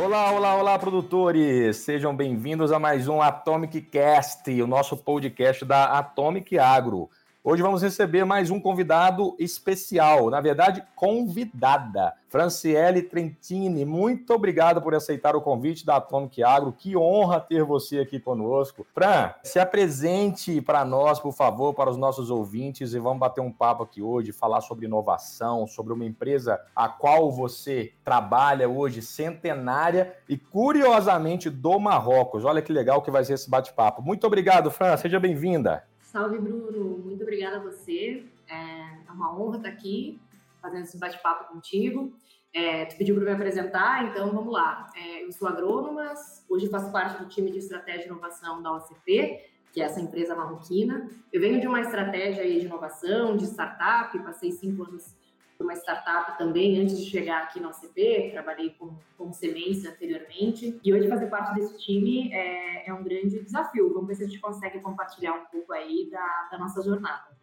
[0.00, 1.78] Olá, olá, olá, produtores!
[1.78, 7.10] Sejam bem-vindos a mais um Atomic Cast, o nosso podcast da Atomic Agro.
[7.50, 12.12] Hoje vamos receber mais um convidado especial, na verdade, convidada.
[12.28, 16.74] Franciele Trentini, muito obrigado por aceitar o convite da Atomic Agro.
[16.76, 18.86] Que honra ter você aqui conosco.
[18.92, 23.50] Fran, se apresente para nós, por favor, para os nossos ouvintes e vamos bater um
[23.50, 30.14] papo aqui hoje, falar sobre inovação, sobre uma empresa a qual você trabalha hoje, centenária
[30.28, 32.44] e curiosamente do Marrocos.
[32.44, 34.02] Olha que legal que vai ser esse bate-papo.
[34.02, 34.94] Muito obrigado, Fran.
[34.98, 35.87] Seja bem-vinda.
[36.10, 36.96] Salve, Bruno.
[37.04, 38.24] Muito obrigada a você.
[38.48, 40.18] É uma honra estar aqui
[40.58, 42.14] fazendo esse bate-papo contigo.
[42.50, 44.90] É, tu pediu para me apresentar, então vamos lá.
[44.96, 46.14] É, eu sou agrônoma,
[46.48, 50.34] hoje faço parte do time de estratégia e inovação da OCP, que é essa empresa
[50.34, 51.10] marroquina.
[51.30, 55.14] Eu venho de uma estratégia de inovação, de startup, passei cinco anos
[55.60, 60.94] uma startup também antes de chegar aqui na OCP, trabalhei com, com semência anteriormente, e
[60.94, 63.92] hoje fazer parte desse time é, é um grande desafio.
[63.92, 67.36] Vamos ver se a gente consegue compartilhar um pouco aí da, da nossa jornada.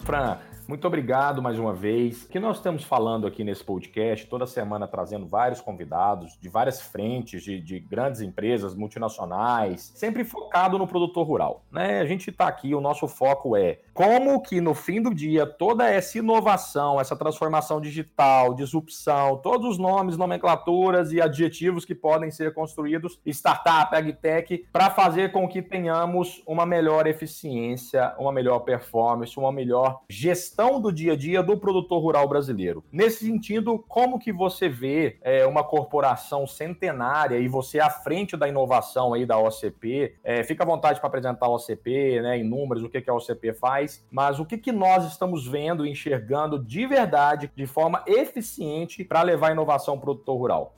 [0.00, 2.24] Fran, muito obrigado mais uma vez.
[2.24, 6.80] O que nós estamos falando aqui nesse podcast, toda semana trazendo vários convidados de várias
[6.80, 11.62] frentes, de, de grandes empresas multinacionais, sempre focado no produtor rural.
[11.70, 12.00] Né?
[12.00, 15.88] A gente está aqui, o nosso foco é como que no fim do dia toda
[15.88, 22.52] essa inovação, essa transformação digital, disrupção, todos os nomes, nomenclaturas e adjetivos que podem ser
[22.52, 29.52] construídos, startup, agtech, para fazer com que tenhamos uma melhor eficiência, uma melhor performance, uma
[29.52, 32.82] melhor gestão do dia a dia do produtor rural brasileiro.
[32.90, 38.48] Nesse sentido, como que você vê é, uma corporação centenária e você à frente da
[38.48, 40.14] inovação aí da OCP?
[40.24, 43.14] É, fica à vontade para apresentar a OCP, né, em números, o que, que a
[43.14, 48.02] OCP faz, mas o que, que nós estamos vendo e enxergando de verdade, de forma
[48.06, 50.76] eficiente, para levar inovação ao produtor rural?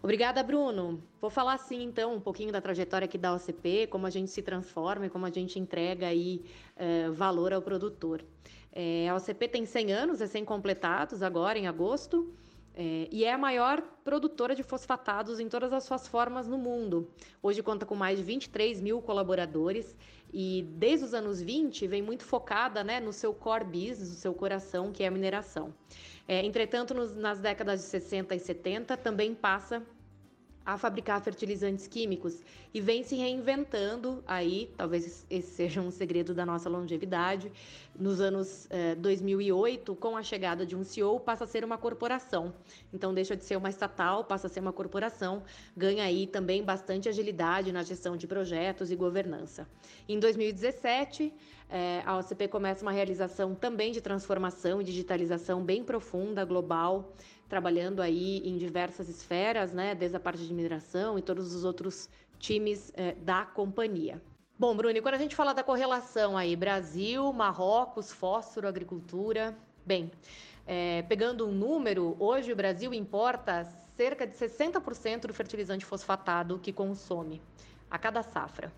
[0.00, 1.02] Obrigada, Bruno.
[1.20, 4.42] Vou falar assim, então, um pouquinho da trajetória aqui da OCP, como a gente se
[4.42, 6.44] transforma e como a gente entrega aí
[6.76, 8.24] uh, valor ao produtor.
[8.72, 12.32] É, a OCP tem 100 anos, recém-completados agora em agosto,
[12.76, 17.10] é, e é a maior produtora de fosfatados em todas as suas formas no mundo.
[17.42, 19.96] Hoje conta com mais de 23 mil colaboradores
[20.32, 24.32] e desde os anos 20 vem muito focada né, no seu core business, no seu
[24.32, 25.74] coração, que é a mineração.
[26.28, 29.82] É, entretanto, nos, nas décadas de 60 e 70 também passa
[30.68, 32.42] a fabricar fertilizantes químicos
[32.74, 37.50] e vem se reinventando aí, talvez esse seja um segredo da nossa longevidade.
[37.98, 42.52] Nos anos eh, 2008, com a chegada de um CEO, passa a ser uma corporação.
[42.92, 45.42] Então deixa de ser uma estatal, passa a ser uma corporação,
[45.74, 49.66] ganha aí também bastante agilidade na gestão de projetos e governança.
[50.06, 51.32] Em 2017,
[51.70, 57.14] eh, a OCP começa uma realização também de transformação e digitalização bem profunda, global,
[57.48, 62.08] trabalhando aí em diversas esferas, né, desde a parte de mineração e todos os outros
[62.38, 64.20] times é, da companhia.
[64.58, 70.10] Bom, Bruno, quando a gente fala da correlação aí, Brasil, Marrocos, fósforo, agricultura, bem,
[70.66, 73.64] é, pegando um número, hoje o Brasil importa
[73.96, 77.40] cerca de 60% do fertilizante fosfatado que consome
[77.90, 78.72] a cada safra.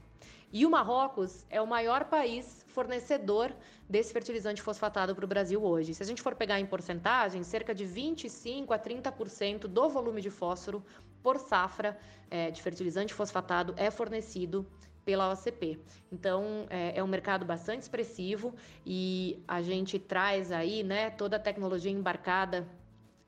[0.53, 3.53] E o Marrocos é o maior país fornecedor
[3.89, 5.93] desse fertilizante fosfatado para o Brasil hoje.
[5.95, 10.31] Se a gente for pegar em porcentagem, cerca de 25 a 30% do volume de
[10.31, 10.85] fósforo
[11.23, 11.99] por safra
[12.31, 14.67] é, de fertilizante fosfatado é fornecido
[15.05, 15.81] pela OCP.
[16.13, 18.55] Então é, é, um mercado bastante expressivo
[18.87, 22.67] e a gente traz aí né, toda a tecnologia embarcada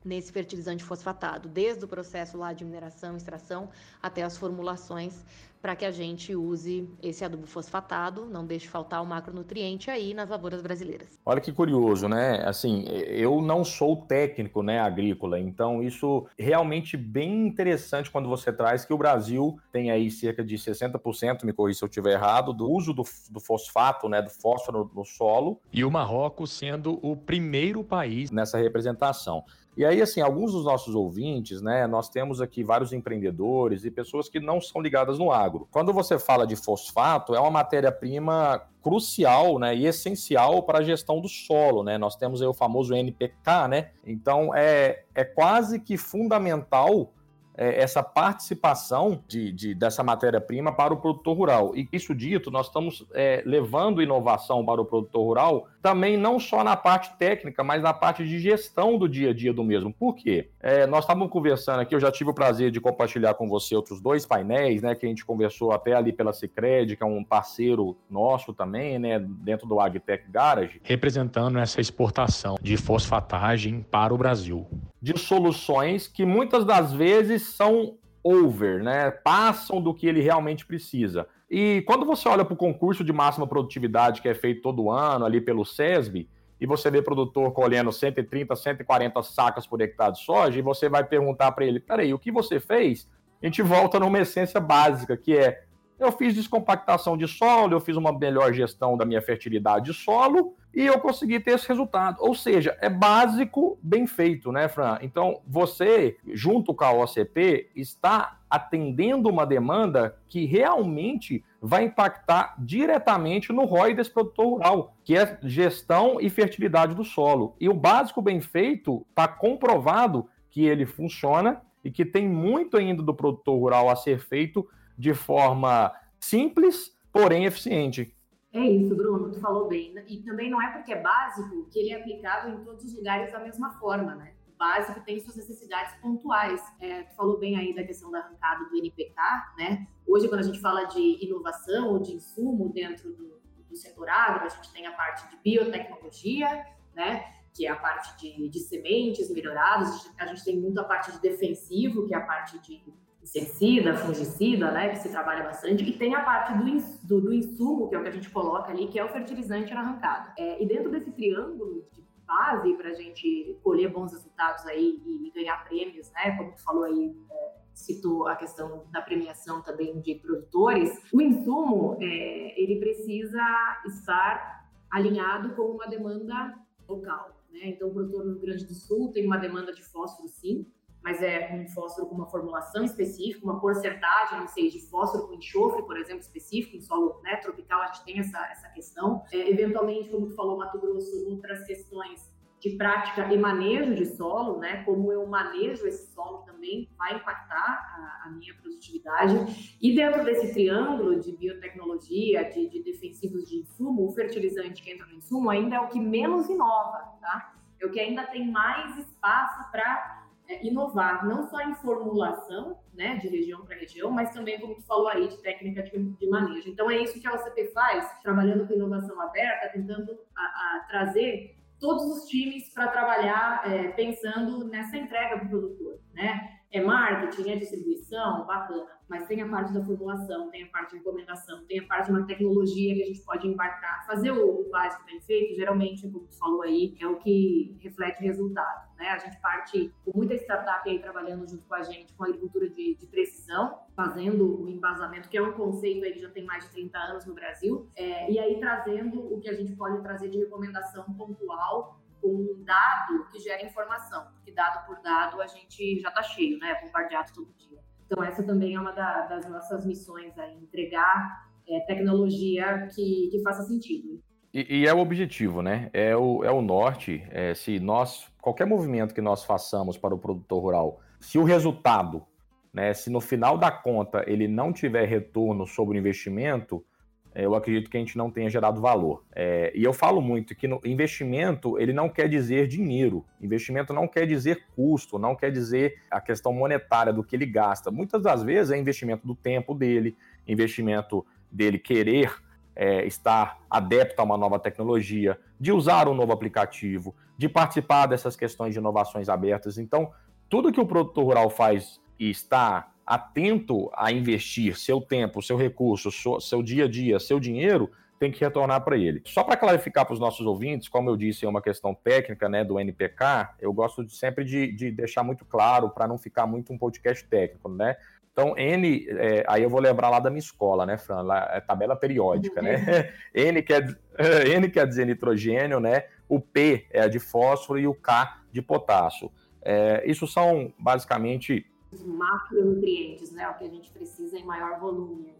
[0.03, 3.69] nesse fertilizante fosfatado, desde o processo lá de mineração, extração,
[4.01, 5.23] até as formulações,
[5.63, 10.27] para que a gente use esse adubo fosfatado, não deixe faltar o macronutriente aí nas
[10.27, 11.07] lavouras brasileiras.
[11.25, 12.43] Olha que curioso, né?
[12.45, 18.83] Assim, eu não sou técnico, né, agrícola, então isso realmente bem interessante quando você traz
[18.83, 22.69] que o Brasil tem aí cerca de 60%, me corrija se eu estiver errado, do
[22.69, 25.61] uso do, do fosfato, né, do fósforo no solo.
[25.71, 29.45] E o Marrocos sendo o primeiro país nessa representação.
[29.75, 34.29] E aí, assim, alguns dos nossos ouvintes, né, nós temos aqui vários empreendedores e pessoas
[34.29, 35.67] que não são ligadas no agro.
[35.71, 41.19] Quando você fala de fosfato, é uma matéria-prima crucial, né, e essencial para a gestão
[41.19, 41.97] do solo, né?
[41.97, 43.91] Nós temos aí o famoso NPK, né?
[44.05, 47.11] Então, é, é quase que fundamental
[47.55, 51.75] é, essa participação de, de dessa matéria-prima para o produtor rural.
[51.75, 56.63] E isso dito, nós estamos é, levando inovação para o produtor rural também não só
[56.63, 59.93] na parte técnica, mas na parte de gestão do dia a dia do mesmo.
[59.93, 60.49] Por quê?
[60.61, 63.99] É, nós estávamos conversando aqui, eu já tive o prazer de compartilhar com você outros
[63.99, 67.97] dois painéis, né, que a gente conversou até ali pela Cicred, que é um parceiro
[68.09, 70.79] nosso também, né, dentro do AgTech Garage.
[70.83, 74.65] Representando essa exportação de fosfatagem para o Brasil.
[75.01, 81.27] De soluções que muitas das vezes são over, né, passam do que ele realmente precisa.
[81.55, 85.23] E quando você olha para o concurso de máxima produtividade que é feito todo ano
[85.23, 86.27] ali pelo SESB,
[86.59, 91.03] e você vê produtor colhendo 130, 140 sacas por hectare de soja, e você vai
[91.03, 93.07] perguntar para ele: peraí, o que você fez?
[93.39, 95.61] A gente volta numa essência básica, que é:
[95.99, 100.55] eu fiz descompactação de solo, eu fiz uma melhor gestão da minha fertilidade de solo,
[100.73, 102.17] e eu consegui ter esse resultado.
[102.19, 104.97] Ou seja, é básico, bem feito, né, Fran?
[105.01, 113.53] Então, você, junto com a OCP, está atendendo uma demanda que realmente vai impactar diretamente
[113.53, 117.55] no ROI desse produtor rural, que é gestão e fertilidade do solo.
[117.59, 123.01] E o básico bem feito está comprovado que ele funciona e que tem muito ainda
[123.01, 124.67] do produtor rural a ser feito
[124.97, 128.13] de forma simples, porém eficiente.
[128.53, 129.95] É isso, Bruno, tu falou bem.
[130.07, 133.31] E também não é porque é básico que ele é aplicável em todos os lugares
[133.31, 134.35] da mesma forma, né?
[134.47, 136.61] O básico tem suas necessidades pontuais.
[136.79, 139.15] É, tu falou bem aí da questão da arrancada do NPK,
[139.57, 139.87] né?
[140.05, 144.45] Hoje, quando a gente fala de inovação ou de insumo dentro do, do setor agro,
[144.45, 146.47] a gente tem a parte de biotecnologia,
[146.93, 147.25] né?
[147.55, 150.11] Que é a parte de, de sementes melhoradas.
[150.15, 152.83] A gente tem muito a parte de defensivo, que é a parte de
[153.23, 156.63] inseticida, fungicida, né, que se trabalha bastante, e tem a parte do,
[157.07, 159.73] do, do, insumo, que é o que a gente coloca ali, que é o fertilizante
[159.73, 160.33] na arrancada.
[160.37, 165.27] É, e dentro desse triângulo de base para a gente colher bons resultados aí e,
[165.27, 169.99] e, ganhar prêmios, né, como tu falou aí, é, citou a questão da premiação também
[170.01, 173.41] de produtores, o insumo, é, ele precisa
[173.87, 179.11] estar alinhado com uma demanda local, né, então o produtor no Rio Grande do Sul
[179.13, 180.67] tem uma demanda de fósforo sim,
[181.03, 185.33] mas é um fósforo com uma formulação específica, uma porcentagem, não sei, de fósforo com
[185.33, 189.23] enxofre, por exemplo, específico, em solo né, tropical a gente tem essa, essa questão.
[189.31, 194.57] É, eventualmente, como tu falou, Mato Grosso, outras questões de prática e manejo de solo,
[194.59, 199.77] né, como eu manejo esse solo também vai impactar a, a minha produtividade.
[199.81, 205.05] E dentro desse triângulo de biotecnologia, de, de defensivos de insumo, o fertilizante que entra
[205.05, 207.53] no insumo ainda é o que menos inova, tá?
[207.81, 210.22] É o que ainda tem mais espaço para
[210.61, 215.07] inovar, não só em formulação, né, de região para região, mas também, como tu falou
[215.07, 216.69] aí, de técnica de, de, manejo.
[216.69, 221.55] Então, é isso que a OCP faz, trabalhando com inovação aberta, tentando a, a trazer
[221.79, 226.52] todos os times para trabalhar é, pensando nessa entrega para o produtor, né?
[226.73, 230.97] É marketing, é distribuição, bacana mas tem a parte da formulação, tem a parte de
[230.97, 234.05] recomendação, tem a parte de uma tecnologia que a gente pode embarcar.
[234.07, 238.91] Fazer o, básico bem feito, geralmente, como tu falou aí, é o que reflete resultado.
[238.97, 239.09] Né?
[239.09, 242.69] A gente parte com muita startup aí trabalhando junto com a gente com a agricultura
[242.69, 246.65] de, de precisão, fazendo o embasamento, que é um conceito aí que já tem mais
[246.65, 250.29] de 30 anos no Brasil, é, e aí trazendo o que a gente pode trazer
[250.29, 256.09] de recomendação pontual um dado que gera informação, porque dado por dado a gente já
[256.09, 256.79] está cheio, né?
[256.81, 257.79] Bombardeado todo dia.
[258.05, 263.41] Então, essa também é uma da, das nossas missões, aí, entregar é, tecnologia que, que
[263.41, 264.21] faça sentido.
[264.53, 265.89] E, e, é o objetivo, né?
[265.93, 267.25] É o, é o norte.
[267.31, 272.23] É, se nós, qualquer movimento que nós façamos para o produtor rural, se o resultado,
[272.71, 276.85] né, se no final da conta ele não tiver retorno sobre o investimento,
[277.35, 279.23] eu acredito que a gente não tenha gerado valor.
[279.35, 284.27] É, e eu falo muito que investimento ele não quer dizer dinheiro, investimento não quer
[284.27, 287.89] dizer custo, não quer dizer a questão monetária do que ele gasta.
[287.89, 290.15] Muitas das vezes é investimento do tempo dele,
[290.47, 292.31] investimento dele querer
[292.75, 298.35] é, estar adepto a uma nova tecnologia, de usar um novo aplicativo, de participar dessas
[298.35, 299.77] questões de inovações abertas.
[299.77, 300.11] Então,
[300.49, 306.09] tudo que o produtor rural faz e está atento a investir seu tempo, seu recurso,
[306.39, 309.21] seu dia a dia, seu dinheiro, tem que retornar para ele.
[309.25, 312.63] Só para clarificar para os nossos ouvintes, como eu disse, é uma questão técnica né,
[312.63, 316.71] do NPK, eu gosto de, sempre de, de deixar muito claro para não ficar muito
[316.71, 317.97] um podcast técnico, né?
[318.31, 321.21] Então, N, é, aí eu vou lembrar lá da minha escola, né, Fran?
[321.21, 323.13] Lá, é tabela periódica, né?
[323.35, 323.95] N quer,
[324.57, 326.05] N quer dizer nitrogênio, né?
[326.27, 329.31] O P é de fósforo e o K de potássio.
[329.61, 331.65] É, isso são basicamente
[332.01, 333.47] macronutrientes, né?
[333.49, 335.33] O que a gente precisa em maior volume.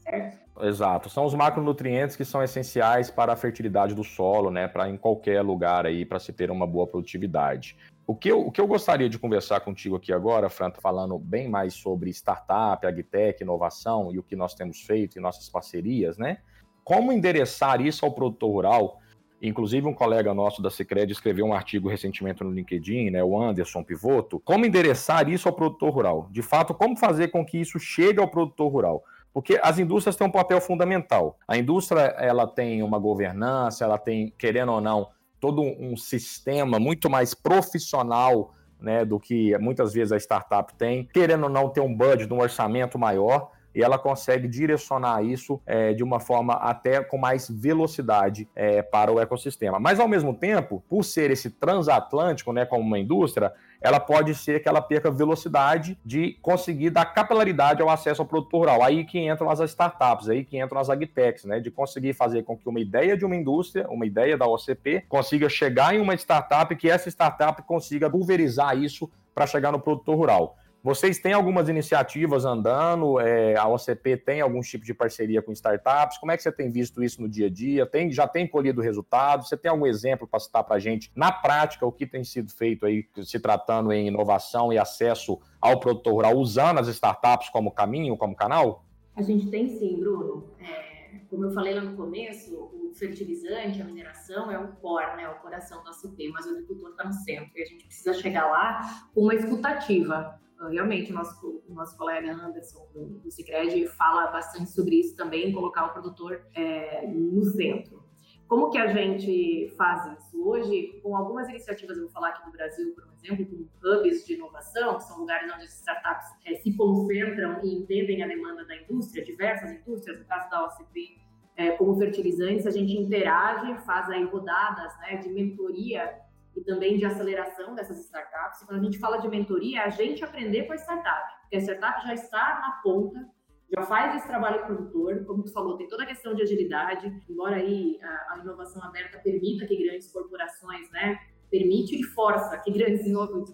[0.00, 0.38] certo?
[0.60, 4.96] Exato, são os macronutrientes que são essenciais para a fertilidade do solo, né, para em
[4.96, 7.76] qualquer lugar aí, para se ter uma boa produtividade.
[8.06, 11.48] O que, eu, o que eu gostaria de conversar contigo aqui agora, Fran, falando bem
[11.48, 16.38] mais sobre startup, agtech, inovação e o que nós temos feito em nossas parcerias, né?
[16.84, 19.00] Como endereçar isso ao produtor rural?
[19.48, 23.82] Inclusive, um colega nosso da Cicred escreveu um artigo recentemente no LinkedIn, né, o Anderson
[23.82, 26.28] Pivoto, como endereçar isso ao produtor rural?
[26.30, 29.04] De fato, como fazer com que isso chegue ao produtor rural?
[29.32, 31.38] Porque as indústrias têm um papel fundamental.
[31.46, 37.08] A indústria ela tem uma governança, ela tem, querendo ou não, todo um sistema muito
[37.10, 41.94] mais profissional né, do que muitas vezes a startup tem, querendo ou não ter um
[41.94, 47.18] budget, um orçamento maior, e ela consegue direcionar isso é, de uma forma até com
[47.18, 49.78] mais velocidade é, para o ecossistema.
[49.78, 54.62] Mas, ao mesmo tempo, por ser esse transatlântico, né, como uma indústria, ela pode ser
[54.62, 58.82] que ela perca velocidade de conseguir dar capilaridade ao acesso ao produto rural.
[58.82, 61.60] Aí que entram as startups, aí que entram as agtechs, né?
[61.60, 65.50] De conseguir fazer com que uma ideia de uma indústria, uma ideia da OCP, consiga
[65.50, 70.16] chegar em uma startup e que essa startup consiga pulverizar isso para chegar no produtor
[70.16, 70.56] rural.
[70.86, 73.18] Vocês têm algumas iniciativas andando?
[73.18, 76.16] É, a OCP tem algum tipo de parceria com startups?
[76.16, 77.84] Como é que você tem visto isso no dia a dia?
[77.84, 79.48] Tem, já tem colhido resultados?
[79.48, 82.52] Você tem algum exemplo para citar para a gente, na prática, o que tem sido
[82.52, 87.72] feito aí, se tratando em inovação e acesso ao produtor rural, usando as startups como
[87.72, 88.84] caminho, como canal?
[89.16, 90.52] A gente tem sim, Bruno.
[90.60, 95.28] É, como eu falei lá no começo, o fertilizante, a mineração é o core, né,
[95.30, 98.46] o coração do OCP, mas o agricultor está no centro e a gente precisa chegar
[98.46, 104.28] lá com uma escutativa realmente o nosso, o nosso colega Anderson do, do Cicred fala
[104.28, 108.04] bastante sobre isso também, colocar o produtor é, no centro.
[108.48, 110.48] Como que a gente faz isso?
[110.48, 114.34] Hoje, com algumas iniciativas, eu vou falar aqui do Brasil, por exemplo, com hubs de
[114.34, 118.76] inovação, que são lugares onde as startups é, se concentram e entendem a demanda da
[118.76, 121.18] indústria, diversas indústrias, no caso da OCP,
[121.56, 126.25] é, como fertilizantes, a gente interage, faz aí rodadas né, de mentoria
[126.56, 128.64] e também de aceleração dessas startups.
[128.64, 131.60] Quando a gente fala de mentoria, é a gente aprender com a startup, porque a
[131.60, 133.28] startup já está na ponta,
[133.74, 137.56] já faz esse trabalho produtor, como tu falou, tem toda a questão de agilidade, embora
[137.56, 141.18] aí a, a inovação aberta permita que grandes corporações, né,
[141.50, 143.04] permite e força que grandes,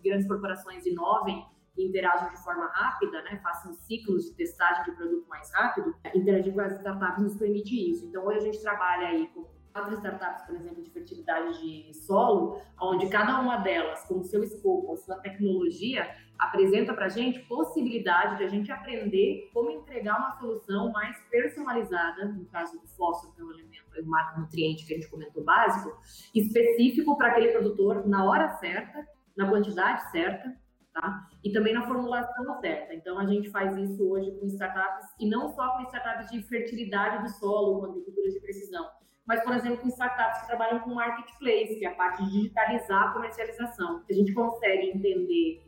[0.02, 1.44] grandes corporações inovem
[1.76, 6.52] e interajam de forma rápida, né, façam ciclos de testagem de produto mais rápido, interagir
[6.52, 8.06] com as startups nos permite isso.
[8.06, 12.60] Então, hoje a gente trabalha aí com quatro startups, por exemplo, de fertilidade de solo,
[12.80, 17.40] onde cada uma delas, com o seu escopo, a sua tecnologia, apresenta para a gente
[17.40, 23.32] possibilidade de a gente aprender como entregar uma solução mais personalizada, no caso do fósforo,
[23.34, 25.96] que é o elemento, o macronutriente que a gente comentou básico,
[26.34, 30.52] específico para aquele produtor na hora certa, na quantidade certa,
[30.92, 31.28] tá?
[31.42, 32.94] E também na formulação certa.
[32.94, 37.22] Então, a gente faz isso hoje com startups, e não só com startups de fertilidade
[37.22, 38.86] do solo, com agricultura de precisão,
[39.26, 43.10] mas, por exemplo, com startups que trabalham com marketplace, que é a parte de digitalizar
[43.10, 44.02] a comercialização.
[44.08, 45.62] A gente consegue entender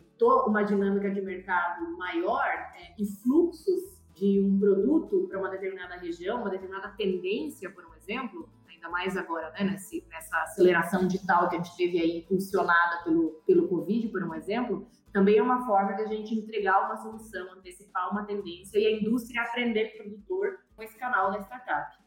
[0.46, 6.40] uma dinâmica de mercado maior é, e fluxos de um produto para uma determinada região,
[6.40, 11.56] uma determinada tendência, por um exemplo, ainda mais agora, né, nesse, nessa aceleração digital que
[11.56, 15.94] a gente teve aí impulsionada pelo, pelo Covid, por um exemplo, também é uma forma
[15.94, 20.82] de a gente entregar uma solução, antecipar uma tendência e a indústria aprender produtor com
[20.82, 22.03] esse canal da startup.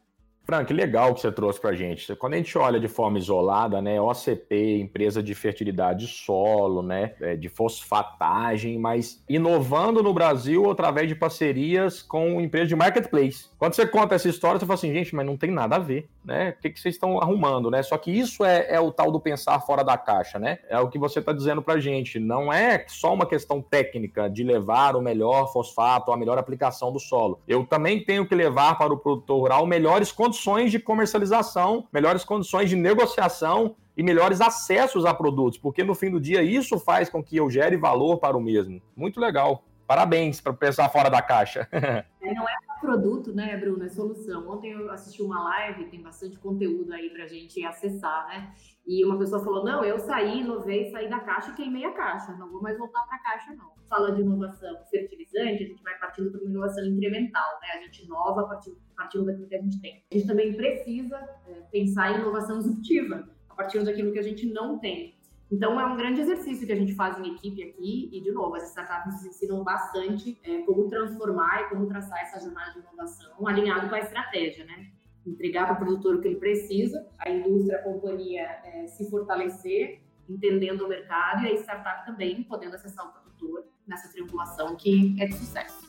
[0.50, 2.16] Frank, legal que você trouxe para a gente.
[2.16, 7.36] Quando a gente olha de forma isolada, né, OCP, empresa de fertilidade solo, né, é,
[7.36, 13.50] de fosfatagem, mas inovando no Brasil através de parcerias com empresas de marketplace.
[13.58, 16.08] Quando você conta essa história, você fala assim, gente, mas não tem nada a ver,
[16.24, 16.54] né?
[16.56, 17.82] O que, que vocês estão arrumando, né?
[17.82, 20.60] Só que isso é, é o tal do pensar fora da caixa, né?
[20.70, 22.18] É o que você está dizendo para a gente.
[22.18, 26.98] Não é só uma questão técnica de levar o melhor fosfato, a melhor aplicação do
[26.98, 27.38] solo.
[27.46, 32.24] Eu também tenho que levar para o produtor rural melhores condições condições de comercialização, melhores
[32.24, 37.08] condições de negociação e melhores acessos a produtos, porque no fim do dia isso faz
[37.08, 38.80] com que eu gere valor para o mesmo.
[38.96, 39.64] Muito legal.
[39.86, 41.68] Parabéns para pensar fora da caixa.
[42.20, 43.84] É, não é produto, né, Bruno?
[43.84, 44.48] É solução.
[44.48, 48.54] Ontem eu assisti uma live, tem bastante conteúdo aí para a gente acessar, né?
[48.86, 52.32] E uma pessoa falou: Não, eu saí, inovei, saí da caixa e queimei a caixa.
[52.36, 53.72] Não vou mais voltar para a caixa, não.
[53.88, 57.68] Fala de inovação fertilizante, a gente vai partindo para uma inovação incremental, né?
[57.74, 60.04] A gente inova a partir, partindo daquilo que a gente tem.
[60.10, 61.16] A gente também precisa
[61.46, 65.17] é, pensar em inovação disruptiva, a partir daquilo que a gente não tem.
[65.50, 68.54] Então, é um grande exercício que a gente faz em equipe aqui, e, de novo,
[68.54, 73.46] as startups nos ensinam bastante é, como transformar e como traçar essa jornada de inovação
[73.46, 74.90] alinhado com a estratégia, né?
[75.26, 80.02] Entregar para o produtor o que ele precisa, a indústria, a companhia é, se fortalecer,
[80.28, 85.26] entendendo o mercado, e a startup também podendo acessar o produtor nessa triangulação que é
[85.26, 85.87] de sucesso.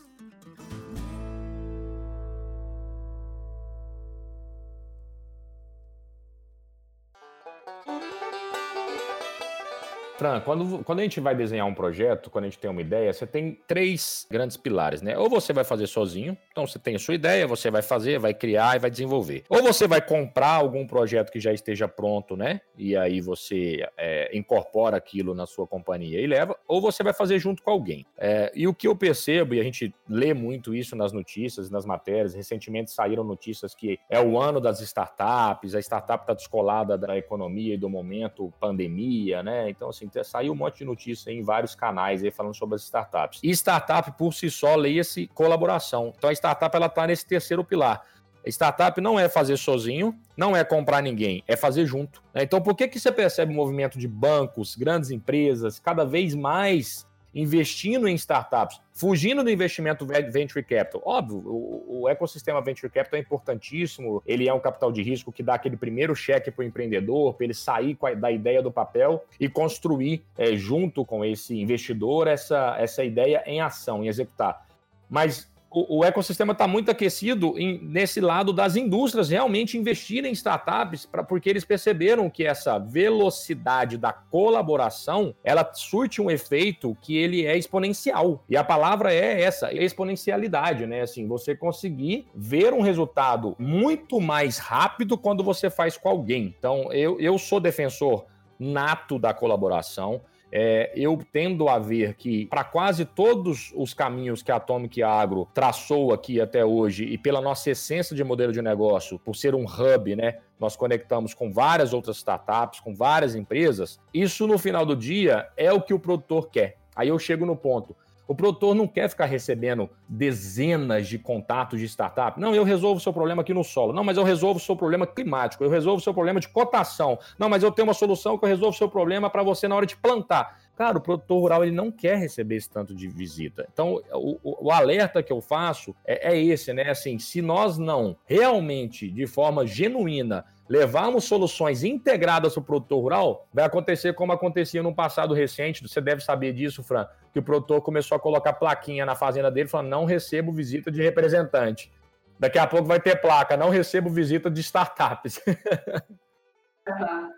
[10.19, 13.13] Fran, quando, quando a gente vai desenhar um projeto, quando a gente tem uma ideia,
[13.13, 15.17] você tem três grandes pilares, né?
[15.17, 18.33] Ou você vai fazer sozinho, então você tem a sua ideia, você vai fazer, vai
[18.33, 19.45] criar e vai desenvolver.
[19.47, 22.59] Ou você vai comprar algum projeto que já esteja pronto, né?
[22.77, 27.39] E aí você é, incorpora aquilo na sua companhia e leva, ou você vai fazer
[27.39, 28.05] junto com alguém.
[28.17, 31.85] É, e o que eu percebo, e a gente lê muito isso nas notícias, nas
[31.85, 37.17] matérias, recentemente saíram notícias que é o ano das startups, a startup está descolada da
[37.17, 39.69] economia e do momento pandemia, né?
[39.69, 43.39] Então, assim, saiu um monte de notícia em vários canais aí falando sobre as startups.
[43.43, 46.13] E startup, por si só, leia-se colaboração.
[46.17, 48.01] Então, a startup, ela está nesse terceiro pilar.
[48.45, 52.23] Startup não é fazer sozinho, não é comprar ninguém, é fazer junto.
[52.33, 52.43] Né?
[52.43, 57.07] Então, por que, que você percebe o movimento de bancos, grandes empresas, cada vez mais
[57.33, 61.01] investindo em startups, fugindo do investimento venture capital.
[61.05, 65.43] Óbvio, o, o, ecossistema venture capital é importantíssimo, ele é um capital de risco que
[65.43, 69.23] dá aquele primeiro cheque para o empreendedor, para ele sair a, da ideia do papel
[69.39, 74.67] e construir, é, junto com esse investidor, essa, essa ideia em ação, em executar.
[75.09, 80.33] Mas o, o ecossistema está muito aquecido em, nesse lado das indústrias realmente investirem em
[80.33, 87.15] startups, pra, porque eles perceberam que essa velocidade da colaboração ela surte um efeito que
[87.17, 88.43] ele é exponencial.
[88.49, 91.01] E a palavra é essa, exponencialidade, né?
[91.01, 96.55] Assim, você conseguir ver um resultado muito mais rápido quando você faz com alguém.
[96.57, 98.25] Então, eu, eu sou defensor
[98.59, 100.21] nato da colaboração.
[100.51, 105.47] É, eu tendo a ver que, para quase todos os caminhos que a Atomic Agro
[105.53, 109.65] traçou aqui até hoje, e pela nossa essência de modelo de negócio, por ser um
[109.65, 110.39] hub, né?
[110.59, 113.99] Nós conectamos com várias outras startups, com várias empresas.
[114.13, 116.77] Isso, no final do dia, é o que o produtor quer.
[116.95, 117.95] Aí eu chego no ponto.
[118.29, 122.39] O produtor não quer ficar recebendo dezenas de contatos de startup.
[122.39, 123.91] Não, eu resolvo o seu problema aqui no solo.
[123.91, 125.63] Não, mas eu resolvo o seu problema climático.
[125.63, 127.17] Eu resolvo o seu problema de cotação.
[127.39, 129.75] Não, mas eu tenho uma solução que eu resolvo o seu problema para você na
[129.75, 130.59] hora de plantar.
[130.75, 133.67] Cara, o produtor rural ele não quer receber esse tanto de visita.
[133.73, 136.87] Então, o, o, o alerta que eu faço é, é esse, né?
[136.87, 143.47] Assim, se nós não realmente, de forma genuína, levarmos soluções integradas para o produtor rural,
[143.51, 145.81] vai acontecer como acontecia no passado recente.
[145.81, 149.67] Você deve saber disso, Fran, que o produtor começou a colocar plaquinha na fazenda dele
[149.67, 151.91] falando: não recebo visita de representante.
[152.37, 155.41] Daqui a pouco vai ter placa, não recebo visita de startups.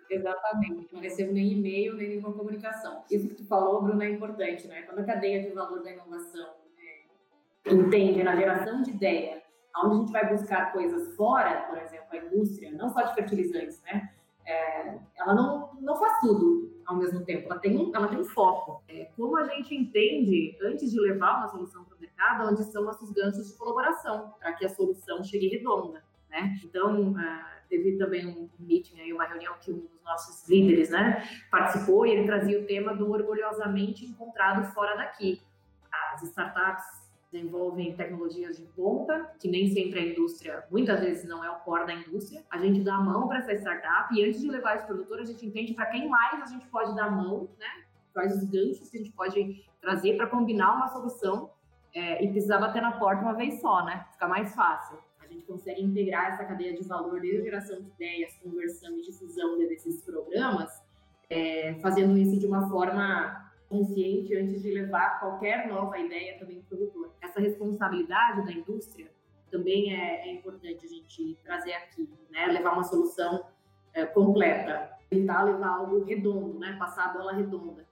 [0.10, 0.94] exatamente.
[0.94, 3.04] Não recebo nem e-mail, nem nenhuma comunicação.
[3.10, 4.84] Isso que tu falou, Bruno, é importante, né?
[4.84, 6.50] Quando a cadeia de valor da inovação
[7.66, 9.42] é, entende na geração de ideia
[9.78, 13.82] onde a gente vai buscar coisas fora, por exemplo, a indústria, não só de fertilizantes,
[13.84, 14.12] né?
[14.46, 18.26] É, ela não, não faz tudo ao mesmo tempo, ela tem um, ela tem um
[18.26, 18.84] foco.
[18.88, 22.84] É, como a gente entende, antes de levar uma solução para o mercado, onde são
[22.84, 26.56] nossos ganchos de colaboração, para que a solução chegue redonda, né?
[26.66, 31.24] Então, uh, teve também um meeting aí, uma reunião que um dos nossos líderes, né,
[31.50, 35.42] participou e ele trazia o tema do orgulhosamente encontrado fora daqui.
[36.14, 37.01] As startups
[37.32, 41.86] desenvolvem tecnologias de ponta, que nem sempre a indústria, muitas vezes não é o core
[41.86, 42.44] da indústria.
[42.50, 45.24] A gente dá a mão para essa startup e antes de levar esse produtor, a
[45.24, 47.86] gente entende para quem mais a gente pode dar a mão, né?
[48.14, 51.52] Quais os ganchos que a gente pode trazer para combinar uma solução
[51.94, 54.06] é, e precisar bater na porta uma vez só, né?
[54.12, 54.98] Fica mais fácil.
[55.22, 59.02] A gente consegue integrar essa cadeia de valor desde a geração de ideias, conversão e
[59.02, 60.70] difusão desses programas,
[61.30, 63.41] é, fazendo isso de uma forma
[63.72, 67.16] consciente antes de levar qualquer nova ideia também para o produtor.
[67.22, 69.10] Essa responsabilidade da indústria
[69.50, 72.48] também é, é, importante a gente trazer aqui, né?
[72.48, 73.46] Levar uma solução
[73.94, 76.76] é, completa, tentar levar algo redondo, né?
[76.78, 77.88] Passar a bola redonda,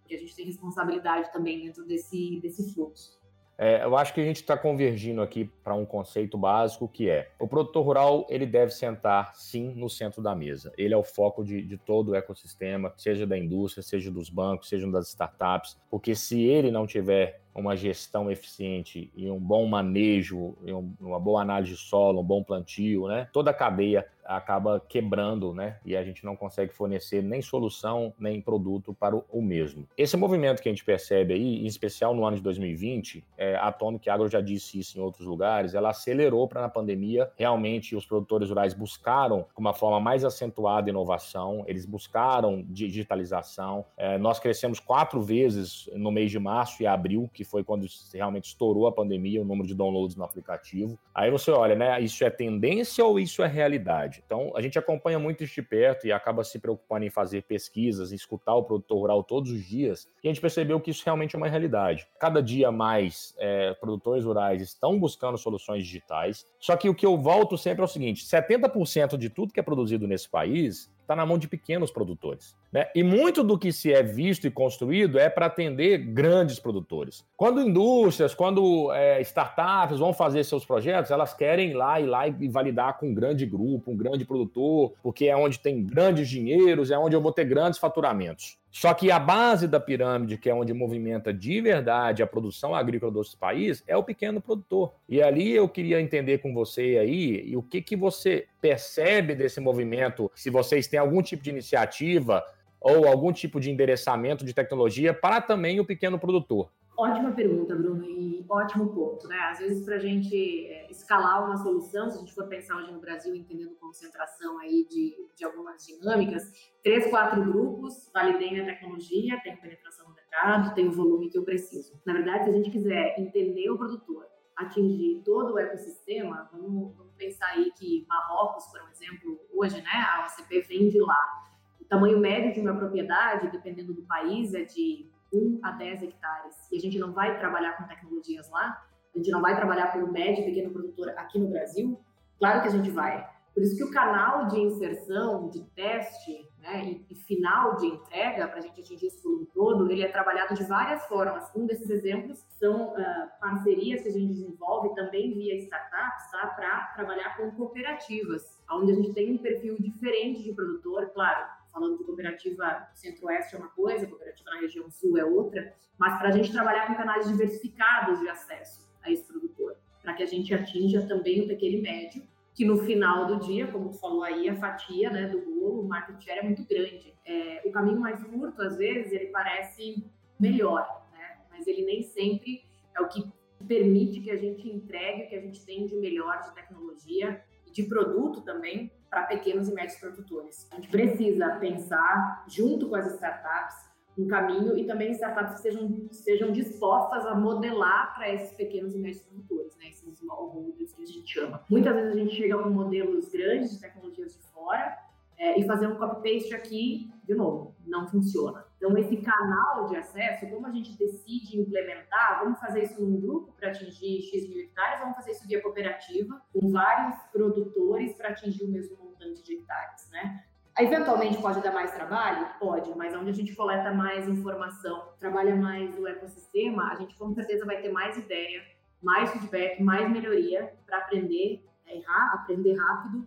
[0.00, 3.20] porque a gente tem responsabilidade também dentro desse, desse fluxo.
[3.56, 7.30] É, eu acho que a gente está convergindo aqui para um conceito básico que é
[7.38, 10.72] o produtor rural ele deve sentar sim no centro da mesa.
[10.76, 14.68] Ele é o foco de, de todo o ecossistema, seja da indústria, seja dos bancos,
[14.68, 20.56] seja das startups, porque se ele não tiver uma gestão eficiente e um bom manejo,
[21.00, 23.28] uma boa análise de solo, um bom plantio, né?
[23.32, 25.76] Toda a cadeia acaba quebrando, né?
[25.84, 29.86] E a gente não consegue fornecer nem solução nem produto para o, mesmo.
[29.96, 33.68] Esse movimento que a gente percebe aí, em especial no ano de 2020, é, a
[33.68, 37.30] Atomic Agro já disse isso em outros lugares, ela acelerou para na pandemia.
[37.36, 43.84] Realmente, os produtores rurais buscaram, uma forma mais acentuada, inovação, eles buscaram digitalização.
[43.96, 48.46] É, nós crescemos quatro vezes no mês de março e abril, que foi quando realmente
[48.46, 50.98] estourou a pandemia, o número de downloads no aplicativo.
[51.14, 52.00] Aí você olha, né?
[52.00, 54.22] Isso é tendência ou isso é realidade?
[54.24, 58.12] Então, a gente acompanha muito isso de perto e acaba se preocupando em fazer pesquisas,
[58.12, 60.08] em escutar o produtor rural todos os dias.
[60.22, 62.06] E a gente percebeu que isso realmente é uma realidade.
[62.18, 67.16] Cada dia mais é, produtores rurais estão buscando soluções digitais, Só que o que eu
[67.18, 71.24] volto sempre é o seguinte: 70% de tudo que é produzido nesse país está na
[71.24, 72.56] mão de pequenos produtores.
[72.72, 72.88] Né?
[72.94, 77.24] E muito do que se é visto e construído é para atender grandes produtores.
[77.36, 82.26] Quando indústrias, quando é, startups vão fazer seus projetos, elas querem ir lá e lá
[82.26, 86.90] e validar com um grande grupo, um grande produtor, porque é onde tem grandes dinheiros,
[86.90, 88.58] é onde eu vou ter grandes faturamentos.
[88.74, 93.12] Só que a base da pirâmide, que é onde movimenta de verdade a produção agrícola
[93.12, 94.92] do nosso país, é o pequeno produtor.
[95.08, 99.60] E ali eu queria entender com você aí e o que, que você percebe desse
[99.60, 102.44] movimento, se vocês têm algum tipo de iniciativa
[102.80, 106.68] ou algum tipo de endereçamento de tecnologia para também o pequeno produtor.
[106.96, 109.36] Ótima pergunta, Bruno, e ótimo ponto, né?
[109.50, 112.92] Às vezes, para a gente é, escalar uma solução, se a gente for pensar hoje
[112.92, 116.52] no Brasil, entendendo concentração aí de, de algumas dinâmicas,
[116.84, 121.42] três, quatro grupos, validei minha tecnologia, tenho penetração no mercado, tenho o volume que eu
[121.42, 122.00] preciso.
[122.06, 124.26] Na verdade, se a gente quiser entender o produtor,
[124.56, 130.26] atingir todo o ecossistema, vamos, vamos pensar aí que Marrocos, por exemplo, hoje, né, a
[130.26, 131.42] OCP vem de lá.
[131.80, 136.54] O tamanho médio de uma propriedade, dependendo do país, é de 1 a 10 hectares,
[136.70, 138.82] e a gente não vai trabalhar com tecnologias lá,
[139.14, 142.00] a gente não vai trabalhar pelo médio e pequeno produtor aqui no Brasil,
[142.38, 143.34] claro que a gente vai.
[143.54, 148.48] Por isso que o canal de inserção, de teste né, e, e final de entrega,
[148.48, 151.48] para a gente atingir esse volume todo, ele é trabalhado de várias formas.
[151.54, 156.92] Um desses exemplos são uh, parcerias que a gente desenvolve também via startups tá, para
[156.96, 162.04] trabalhar com cooperativas, onde a gente tem um perfil diferente de produtor, claro, falando de
[162.04, 166.52] cooperativa centro-oeste é uma coisa, cooperativa na região sul é outra, mas para a gente
[166.52, 171.42] trabalhar com canais diversificados de acesso a esse produtor, para que a gente atinja também
[171.42, 172.22] o pequeno e médio,
[172.54, 175.88] que no final do dia, como tu falou aí, a fatia né, do bolo, o
[175.88, 177.12] market share é muito grande.
[177.26, 180.06] É, o caminho mais curto, às vezes, ele parece
[180.38, 181.38] melhor, né?
[181.50, 182.64] mas ele nem sempre
[182.96, 183.24] é o que
[183.66, 187.72] permite que a gente entregue o que a gente tem de melhor de tecnologia e
[187.72, 190.68] de produto também para pequenos e médios produtores.
[190.72, 193.76] A gente precisa pensar, junto com as startups,
[194.18, 198.98] um caminho e também startups que sejam, sejam dispostas a modelar para esses pequenos e
[198.98, 199.88] médios produtores, né?
[199.88, 201.62] esses smallholders que a gente chama.
[201.70, 204.98] Muitas vezes a gente chega com modelos grandes de tecnologias de fora
[205.38, 208.64] é, e fazer um copy-paste aqui, de novo, não funciona.
[208.84, 213.50] Então, esse canal de acesso, como a gente decide implementar, vamos fazer isso num grupo
[213.54, 218.62] para atingir X mil hectares, vamos fazer isso via cooperativa, com vários produtores para atingir
[218.62, 220.44] o mesmo montante de hectares, né?
[220.78, 222.46] Eventualmente pode dar mais trabalho?
[222.60, 227.32] Pode, mas onde a gente coleta mais informação, trabalha mais o ecossistema, a gente com
[227.32, 228.62] certeza vai ter mais ideia,
[229.02, 233.26] mais feedback, mais melhoria para aprender, errar, aprender rápido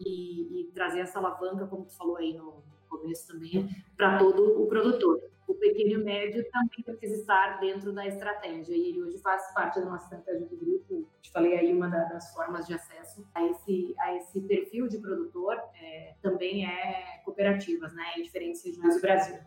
[0.00, 2.65] e, e trazer essa alavanca, como tu falou aí no,
[2.98, 5.20] começo também, para todo o produtor.
[5.46, 9.78] O pequeno e médio também precisa estar dentro da estratégia e ele hoje faz parte
[9.78, 11.08] da nossa estratégia do grupo.
[11.22, 15.56] Te falei aí uma das formas de acesso a esse, a esse perfil de produtor
[15.80, 19.38] é, também é cooperativas, né, em diferentes regiões do Brasil.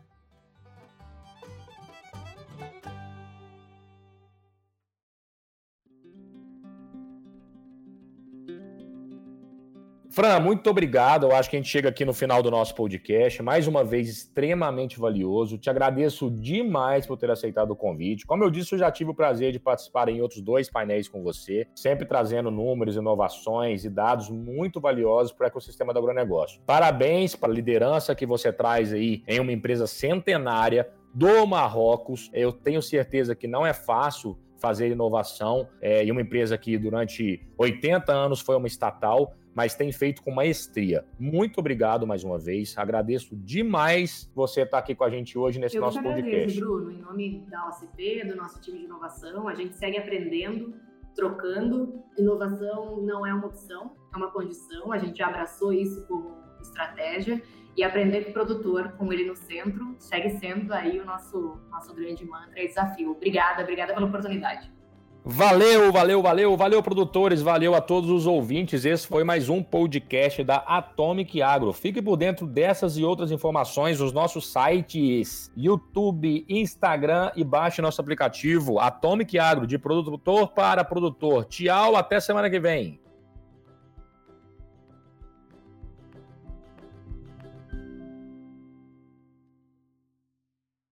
[10.19, 11.27] Fran, muito obrigado.
[11.27, 13.41] Eu acho que a gente chega aqui no final do nosso podcast.
[13.41, 15.57] Mais uma vez, extremamente valioso.
[15.57, 18.25] Te agradeço demais por ter aceitado o convite.
[18.25, 21.23] Como eu disse, eu já tive o prazer de participar em outros dois painéis com
[21.23, 26.61] você, sempre trazendo números, inovações e dados muito valiosos para o ecossistema do agronegócio.
[26.65, 32.29] Parabéns para a liderança que você traz aí em uma empresa centenária do Marrocos.
[32.33, 37.41] Eu tenho certeza que não é fácil fazer inovação é, em uma empresa que durante
[37.57, 41.03] 80 anos foi uma estatal mas tem feito com maestria.
[41.19, 42.77] Muito obrigado mais uma vez.
[42.77, 46.59] Agradeço demais você estar aqui com a gente hoje nesse Eu nosso agradeço, podcast.
[46.61, 50.73] Bruno, em nome da OCP, do nosso time de inovação, a gente segue aprendendo,
[51.13, 52.01] trocando.
[52.17, 54.93] Inovação não é uma opção, é uma condição.
[54.93, 57.43] A gente abraçou isso como estratégia
[57.75, 61.93] e aprender com o produtor, com ele no centro, segue sendo aí o nosso nosso
[61.93, 63.11] grande mantra e desafio.
[63.11, 64.71] Obrigada, obrigada pela oportunidade.
[65.31, 68.83] Valeu, valeu, valeu, valeu, produtores, valeu a todos os ouvintes.
[68.83, 71.71] Esse foi mais um podcast da Atomic Agro.
[71.71, 78.01] Fique por dentro dessas e outras informações nos nossos sites, YouTube, Instagram e baixe nosso
[78.01, 81.45] aplicativo Atomic Agro, de produtor para produtor.
[81.45, 82.99] Tchau, até semana que vem.